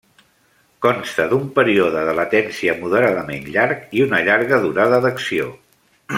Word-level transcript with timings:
Consta 0.85 1.25
d'un 1.33 1.43
període 1.59 2.01
de 2.07 2.15
latència 2.21 2.75
moderadament 2.81 3.45
llarg 3.59 3.85
i 3.99 4.03
una 4.07 4.23
llarga 4.31 4.61
durada 4.65 5.03
d'acció. 5.07 5.53